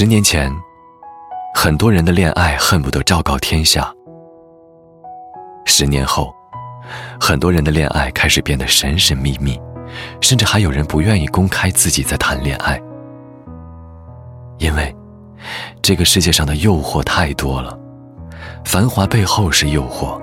[0.00, 0.48] 十年前，
[1.56, 3.82] 很多人的恋爱恨不得昭告天下；
[5.66, 6.32] 十年后，
[7.20, 9.60] 很多人的恋爱开始变得神神秘秘，
[10.20, 12.80] 甚至还有人不愿意公开自己在谈恋爱，
[14.58, 14.94] 因为
[15.82, 17.76] 这个世界上的诱惑太多了。
[18.64, 20.16] 繁华背后是诱惑，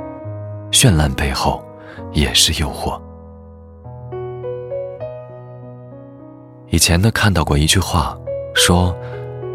[0.71, 1.61] 绚烂背后
[2.13, 2.97] 也是诱惑。
[6.69, 8.17] 以前呢，看到过一句话，
[8.53, 8.95] 说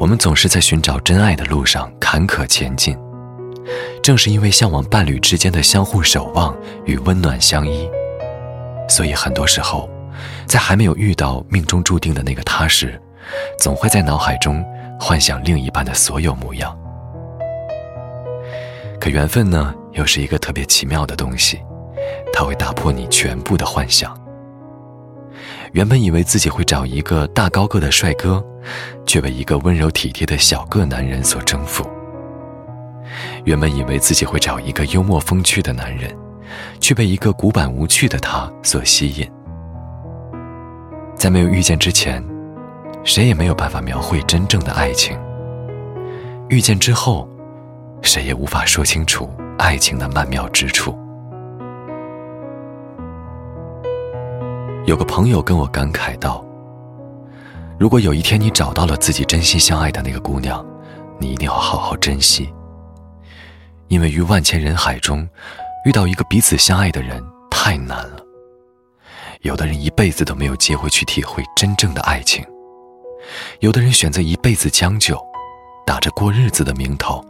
[0.00, 2.98] 我们总是在寻找真爱的路上坎坷前进，
[4.02, 7.86] 正是因为向往伴侣之间的相互守望与温暖相依，
[8.88, 9.90] 所以很多时候，
[10.46, 12.98] 在还没有遇到命中注定的那个他时，
[13.58, 14.64] 总会在脑海中
[14.98, 16.74] 幻想另一半的所有模样。
[18.98, 21.60] 可缘分呢，又是一个特别奇妙的东西，
[22.32, 24.18] 它会打破你全部的幻想。
[25.72, 28.44] 原本以为自己会找一个大高个的帅哥，
[29.06, 31.88] 却被一个温柔体贴的小个男人所征服。
[33.44, 36.14] 原本以为自己会找一个幽默风趣的男人，
[36.80, 39.30] 却被一个古板无趣的他所吸引。
[41.14, 42.24] 在没有遇见之前，
[43.04, 45.18] 谁也没有办法描绘真正的爱情。
[46.48, 47.28] 遇见之后。
[48.02, 50.98] 谁也无法说清楚爱情的曼妙之处。
[54.90, 56.44] 有个朋友跟我感慨道
[57.78, 60.66] ：“如果有一天你找到了自己真心相爱的那个姑娘，
[61.20, 62.52] 你一定要好好珍惜，
[63.86, 65.28] 因为于万千人海中，
[65.84, 68.20] 遇到一个彼此相爱的人太难了。
[69.42, 72.44] 有的人一辈子都没有机会去体会真正的爱情，
[73.60, 75.16] 有的人选择一辈子将就，
[75.86, 77.24] 打着过日子的名头。”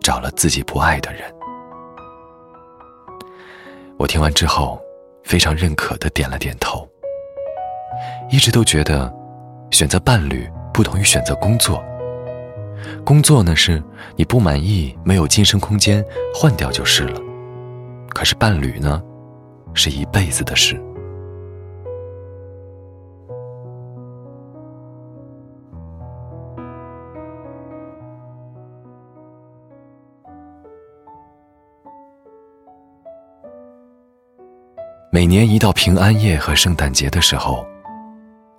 [0.00, 1.22] 找了自己不爱的人，
[3.98, 4.80] 我听完之后
[5.22, 6.88] 非常认可的点了点头。
[8.34, 9.14] 一直都觉得，
[9.70, 11.80] 选择伴侣不同于选择工作。
[13.04, 13.80] 工作呢是
[14.16, 17.20] 你不满意没有晋升空间，换掉就是了。
[18.08, 19.00] 可是伴侣呢，
[19.72, 20.74] 是一辈子的事。
[35.12, 37.64] 每年一到平安夜和圣诞节的时候，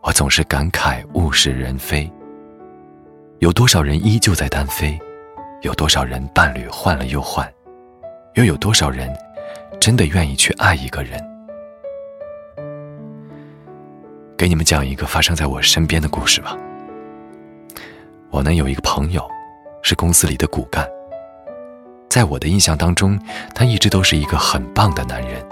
[0.06, 2.08] 我总是感慨物是人非。
[3.40, 5.00] 有多少人依旧在单飞？
[5.62, 7.52] 有多少人伴侣换了又换？
[8.36, 9.12] 又有多少人
[9.82, 11.20] 真的愿意去爱一个人？
[14.38, 16.56] 给你们讲一个发生在我身边的故事吧。
[18.30, 19.28] 我呢有一个朋友，
[19.82, 20.88] 是公司里的骨干。
[22.08, 23.20] 在我的印象当中，
[23.56, 25.44] 他一直都是一个很棒的男人。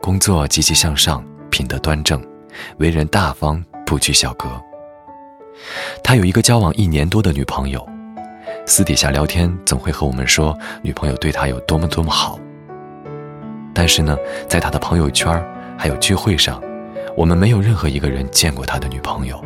[0.00, 2.24] 工作积极向上，品德端正，
[2.78, 4.48] 为人大方，不拘小格。
[6.02, 7.86] 他有一个交往一年多的女朋友，
[8.66, 12.38] 私底下聊天总会和我们说女朋友对他有多么多么好。
[13.72, 14.16] 但是呢，
[14.48, 15.42] 在他的朋友圈
[15.76, 16.62] 还有聚会上，
[17.16, 19.42] 我们没有任何一个人见过他的女朋友。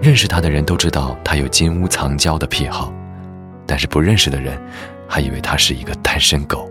[0.00, 2.92] 认识他的人都知道他有金屋藏娇的癖好，
[3.66, 4.58] 但是不认识的人
[5.06, 6.70] 还以为他是一个单身狗。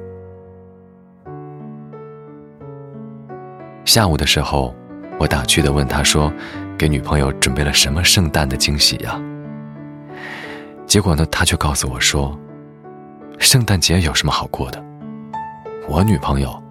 [3.86, 4.76] 下午的时候，
[5.20, 6.34] 我打趣的问他说
[6.80, 9.20] ：“给女朋友准备了什么圣诞的惊喜呀？”
[10.88, 12.40] 结果呢，他却告诉我说
[13.38, 14.82] ：“圣诞节有什么好过的？
[15.90, 16.64] 我女朋友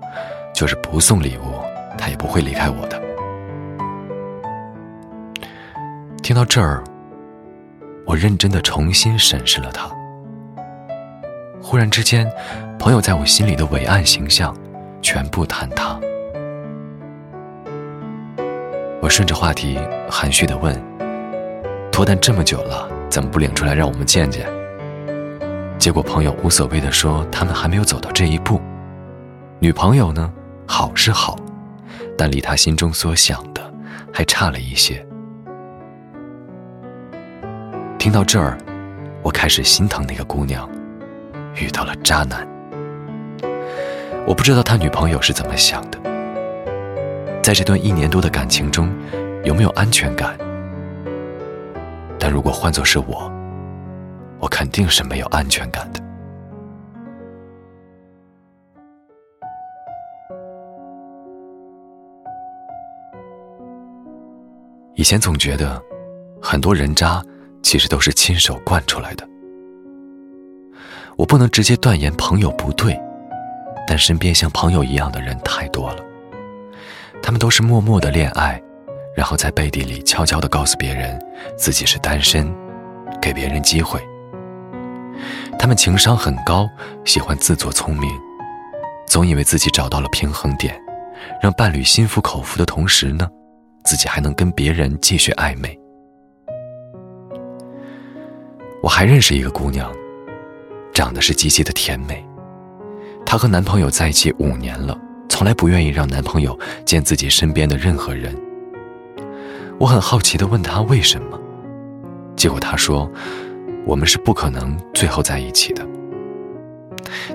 [0.54, 1.60] 就是不送礼物，
[1.98, 2.98] 她也不会离开我的。”
[6.22, 6.82] 听到这儿，
[8.06, 9.90] 我认真的重新审视了他。
[11.60, 12.26] 忽然之间，
[12.78, 14.56] 朋友在我心里的伟岸形象
[15.02, 16.00] 全部坍塌。
[19.00, 19.78] 我顺着话题
[20.10, 20.74] 含蓄的问
[21.92, 24.46] ：“脱单这么久了，怎么不领出来让我们见见？”
[25.78, 28.60] 结果朋友无所谓的说：“他们还没有走到这一步。
[29.60, 30.32] 女朋友呢，
[30.66, 31.38] 好是好，
[32.16, 33.62] 但离他心中所想的
[34.12, 35.04] 还差了一些。”
[37.98, 38.58] 听到这儿，
[39.22, 40.68] 我开始心疼那个姑娘，
[41.54, 42.46] 遇到了渣男。
[44.26, 45.98] 我不知道他女朋友是怎么想的。
[47.48, 48.94] 在这段一年多的感情中，
[49.42, 50.36] 有没有安全感？
[52.18, 53.32] 但如果换作是我，
[54.38, 56.00] 我肯定是没有安全感的。
[64.94, 65.82] 以前总觉得，
[66.42, 67.24] 很多人渣
[67.62, 69.26] 其实都是亲手惯出来的。
[71.16, 72.94] 我不能直接断言朋友不对，
[73.86, 76.07] 但身边像朋友一样的人太多了。
[77.28, 78.58] 他们都是默默的恋爱，
[79.14, 81.22] 然后在背地里悄悄的告诉别人
[81.58, 82.50] 自己是单身，
[83.20, 84.00] 给别人机会。
[85.58, 86.66] 他们情商很高，
[87.04, 88.10] 喜欢自作聪明，
[89.06, 90.74] 总以为自己找到了平衡点，
[91.38, 93.28] 让伴侣心服口服的同时呢，
[93.84, 95.78] 自己还能跟别人继续暧昧。
[98.82, 99.92] 我还认识一个姑娘，
[100.94, 102.26] 长得是极其的甜美，
[103.26, 104.98] 她和男朋友在一起五年了，
[105.28, 108.34] 从来不愿意让男朋友见自己身边的任何人。
[109.78, 111.38] 我很好奇地问他为什么，
[112.36, 113.10] 结果他说。
[113.86, 115.82] 我们是不可能最后在一起的，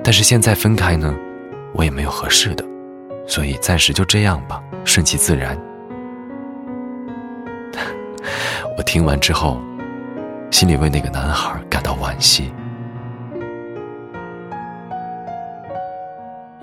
[0.04, 1.12] 但是现在分开呢，
[1.74, 2.64] 我也没有合适的，
[3.26, 5.58] 所以暂时就这样吧，顺其自然。
[8.78, 9.60] 我听完之后，
[10.52, 12.54] 心里为那个男孩感到惋惜。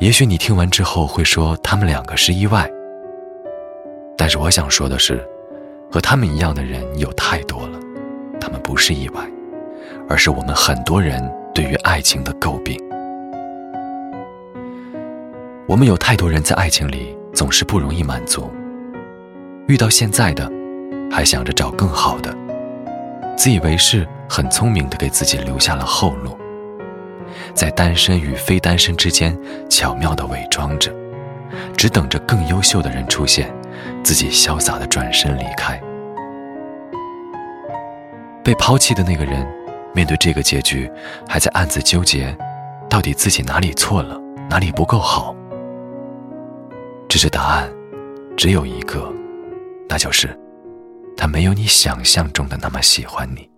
[0.01, 2.67] 也许你听完之后会说他们两个是意外，
[4.17, 5.23] 但是我想说的是，
[5.93, 7.79] 和他们一样的人有太多了，
[8.41, 9.21] 他们不是意外。
[10.09, 11.23] 而是我们很多人
[11.55, 12.77] 对于爱情的诟病。
[15.69, 18.51] 我们有太多人在爱情里总是不容易满足，
[19.69, 20.51] 遇到现在的，
[21.11, 22.35] 还想着找更好的，
[23.37, 26.37] 自以为是，很聪明的给自己留下了后路，
[27.55, 29.37] 在单身与非单身之间
[29.69, 30.93] 巧妙的伪装着，
[31.77, 33.53] 只等着更优秀的人出现，
[34.03, 35.81] 自己潇洒的转身离开。
[38.43, 39.47] 被抛弃的那个人。
[39.93, 40.89] 面对这个结局，
[41.29, 42.33] 还在暗自纠结，
[42.89, 44.17] 到底自己哪里错了，
[44.49, 45.35] 哪里不够好？
[47.09, 47.69] 只是答案
[48.37, 49.13] 只有一个，
[49.89, 50.29] 那就是
[51.17, 53.50] 他没有你想象中的那么喜欢你。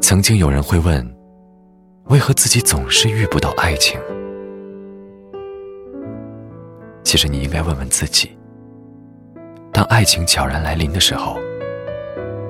[0.00, 1.14] 曾经有人会问。
[2.08, 3.98] 为何自己总是遇不到爱情？
[7.02, 8.30] 其实你应该问问自己：
[9.72, 11.36] 当爱情悄然来临的时候，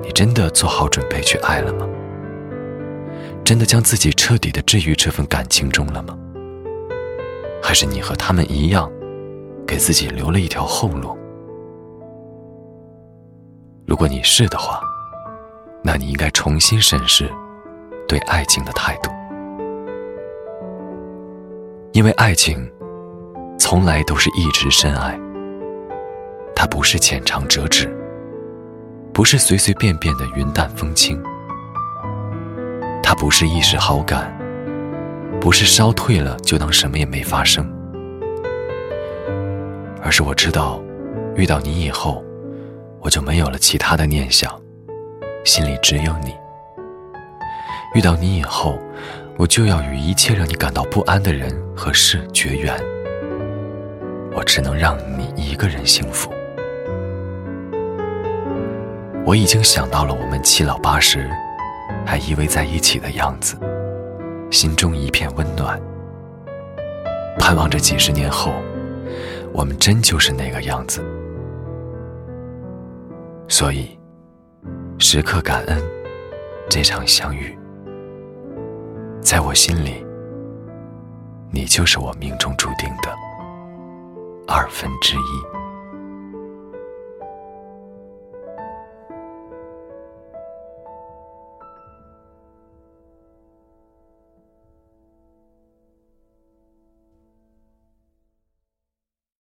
[0.03, 1.87] 你真的做好准备去爱了吗？
[3.43, 6.15] 真的将自己彻底的置于这份感情中了吗？
[7.63, 8.91] 还是你和他们一样，
[9.65, 11.17] 给自己留了一条后路？
[13.87, 14.81] 如果你是的话，
[15.97, 17.29] 你应该重新审视
[18.07, 19.11] 对爱情的态度。
[21.93, 22.71] 因为爱情，
[23.57, 25.19] 从来都是一直深爱。
[26.55, 27.87] 它不是浅尝辄止，
[29.13, 31.21] 不是随随便便的云淡风轻。
[33.01, 34.35] 它不是一时好感，
[35.39, 37.67] 不是烧退了就当什么也没发生。
[40.03, 40.81] 而是我知道，
[41.35, 42.23] 遇到你以后，
[43.01, 44.51] 我就没有了其他的念想，
[45.47, 46.35] 心里只有你。
[47.95, 48.77] 遇到你以后。
[49.39, 52.75] 我就要与一切让你感到不安的人和事绝缘，
[54.33, 56.33] 我只能让你一个人幸福。
[59.23, 61.29] 我已经想到了我们七老八十
[62.03, 63.55] 还依偎在一起的样子，
[64.49, 65.79] 心中一片温暖，
[67.37, 68.51] 盼望着几十年后，
[69.53, 71.05] 我们真就是那个样子。
[73.47, 73.96] 所以，
[74.99, 75.79] 时刻感恩
[76.67, 77.55] 这场相遇。
[79.21, 80.03] 在我心里，
[81.51, 83.13] 你就是我命中注定的
[84.47, 85.66] 二分之一。